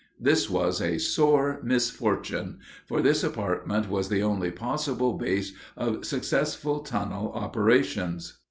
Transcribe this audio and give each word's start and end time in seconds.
This 0.19 0.49
was 0.49 0.81
a 0.81 0.97
sore 0.97 1.59
misfortune, 1.61 2.57
for 2.87 3.03
this 3.03 3.23
apartment 3.23 3.87
was 3.87 4.09
the 4.09 4.23
only 4.23 4.49
possible 4.49 5.13
base 5.13 5.53
of 5.77 6.05
successful 6.05 6.79
tunnel 6.79 7.31
operations. 7.33 8.39